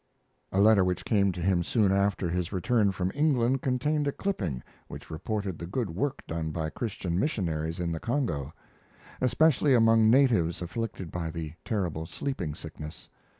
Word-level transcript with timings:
A 0.51 0.59
letter 0.59 0.83
which 0.83 1.05
came 1.05 1.31
to 1.31 1.41
him 1.41 1.61
soon 1.61 1.91
after 1.91 2.27
his 2.27 2.51
return 2.51 2.91
from 2.91 3.11
England 3.13 3.61
contained 3.61 4.07
a 4.07 4.11
clipping 4.11 4.63
which 4.87 5.11
reported 5.11 5.59
the 5.59 5.67
good 5.67 5.91
work 5.91 6.25
done 6.25 6.49
by 6.49 6.71
Christian 6.71 7.19
missionaries 7.19 7.79
in 7.79 7.91
the 7.91 7.99
Congo, 7.99 8.51
especially 9.21 9.75
among 9.75 10.09
natives 10.09 10.59
afflicted 10.59 11.11
by 11.11 11.29
the 11.29 11.53
terrible 11.63 12.07
sleeping 12.07 12.55
sickness. 12.55 13.09